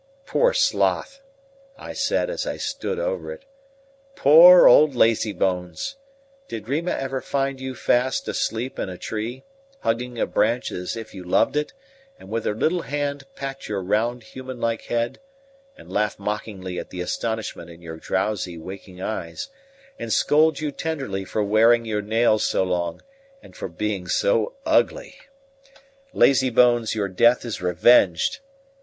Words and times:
"Poor 0.25 0.51
sloth!" 0.51 1.21
I 1.77 1.93
said 1.93 2.31
as 2.31 2.47
I 2.47 2.57
stood 2.57 2.97
over 2.97 3.31
it. 3.31 3.45
"Poor 4.15 4.67
old 4.67 4.95
lazy 4.95 5.31
bones! 5.31 5.95
Did 6.47 6.67
Rima 6.67 6.89
ever 6.93 7.21
find 7.21 7.61
you 7.61 7.75
fast 7.75 8.27
asleep 8.27 8.79
in 8.79 8.89
a 8.89 8.97
tree, 8.97 9.43
hugging 9.81 10.17
a 10.19 10.25
branch 10.25 10.71
as 10.71 10.95
if 10.95 11.13
you 11.13 11.23
loved 11.23 11.55
it, 11.55 11.73
and 12.19 12.29
with 12.31 12.45
her 12.45 12.55
little 12.55 12.81
hand 12.81 13.25
pat 13.35 13.67
your 13.69 13.83
round, 13.83 14.23
human 14.23 14.59
like 14.59 14.85
head; 14.85 15.19
and 15.77 15.91
laugh 15.93 16.17
mockingly 16.17 16.79
at 16.79 16.89
the 16.89 16.99
astonishment 17.01 17.69
in 17.69 17.79
your 17.83 17.97
drowsy, 17.97 18.57
waking 18.57 19.03
eyes; 19.03 19.49
and 19.99 20.11
scold 20.11 20.59
you 20.59 20.71
tenderly 20.71 21.23
for 21.23 21.43
wearing 21.43 21.85
your 21.85 22.01
nails 22.01 22.43
so 22.43 22.63
long, 22.63 23.03
and 23.43 23.55
for 23.55 23.67
being 23.67 24.07
so 24.07 24.53
ugly? 24.65 25.13
Lazybones, 26.11 26.95
your 26.95 27.07
death 27.07 27.45
is 27.45 27.61
revenged! 27.61 28.39